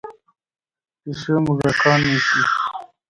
پیشو 1.01 1.35
موږکان 1.45 1.99
نیسي. 2.09 2.41